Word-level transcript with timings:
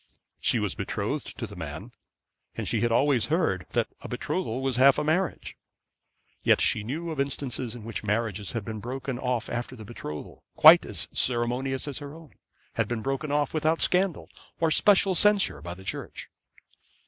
She 0.39 0.57
was 0.57 0.73
betrothed 0.73 1.37
to 1.37 1.45
the 1.45 1.55
man, 1.55 1.91
and 2.55 2.67
she 2.67 2.81
had 2.81 2.91
always 2.91 3.27
heard 3.27 3.67
that 3.73 3.87
a 4.01 4.07
betrothal 4.07 4.63
was 4.63 4.77
half 4.77 4.97
a 4.97 5.03
marriage. 5.03 5.55
And 6.29 6.37
yet 6.41 6.59
she 6.59 6.83
knew 6.83 7.11
of 7.11 7.19
instances 7.19 7.75
in 7.75 7.83
which 7.83 8.03
marriages 8.03 8.53
had 8.53 8.65
been 8.65 8.79
broken 8.79 9.19
off 9.19 9.47
after 9.47 9.75
betrothal 9.75 10.43
quite 10.55 10.87
as 10.87 11.07
ceremonious 11.11 11.87
as 11.87 11.99
her 11.99 12.15
own 12.15 12.33
had 12.73 12.87
been 12.87 13.03
broken 13.03 13.31
off 13.31 13.53
without 13.53 13.79
scandal 13.79 14.27
or 14.59 14.71
special 14.71 15.13
censure 15.13 15.61
from 15.61 15.75
the 15.77 15.83
Church. 15.83 16.31